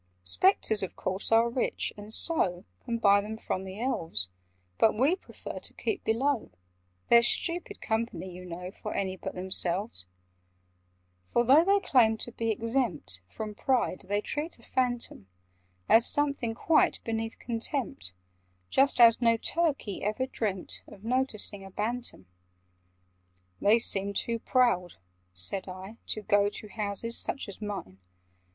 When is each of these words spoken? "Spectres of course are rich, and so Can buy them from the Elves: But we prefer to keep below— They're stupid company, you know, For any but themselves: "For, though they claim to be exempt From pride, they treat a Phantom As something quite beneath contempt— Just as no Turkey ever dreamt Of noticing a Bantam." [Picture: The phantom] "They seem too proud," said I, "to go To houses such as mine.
"Spectres 0.23 0.81
of 0.81 0.95
course 0.95 1.31
are 1.31 1.47
rich, 1.47 1.93
and 1.95 2.11
so 2.11 2.65
Can 2.83 2.97
buy 2.97 3.21
them 3.21 3.37
from 3.37 3.65
the 3.65 3.79
Elves: 3.79 4.29
But 4.79 4.97
we 4.97 5.15
prefer 5.15 5.59
to 5.59 5.73
keep 5.75 6.03
below— 6.03 6.49
They're 7.09 7.21
stupid 7.21 7.81
company, 7.81 8.31
you 8.31 8.43
know, 8.43 8.71
For 8.71 8.95
any 8.95 9.15
but 9.15 9.35
themselves: 9.35 10.07
"For, 11.27 11.43
though 11.43 11.63
they 11.63 11.79
claim 11.81 12.17
to 12.17 12.31
be 12.31 12.49
exempt 12.49 13.21
From 13.27 13.53
pride, 13.53 14.05
they 14.09 14.21
treat 14.21 14.57
a 14.57 14.63
Phantom 14.63 15.27
As 15.87 16.07
something 16.07 16.55
quite 16.55 16.99
beneath 17.03 17.37
contempt— 17.37 18.13
Just 18.71 18.99
as 18.99 19.21
no 19.21 19.37
Turkey 19.37 20.01
ever 20.03 20.25
dreamt 20.25 20.81
Of 20.87 21.03
noticing 21.03 21.63
a 21.63 21.69
Bantam." 21.69 22.21
[Picture: 22.21 22.33
The 22.39 23.65
phantom] 23.67 23.69
"They 23.69 23.77
seem 23.77 24.13
too 24.13 24.39
proud," 24.39 24.95
said 25.31 25.69
I, 25.69 25.97
"to 26.07 26.23
go 26.23 26.49
To 26.49 26.69
houses 26.69 27.19
such 27.19 27.47
as 27.47 27.61
mine. 27.61 27.99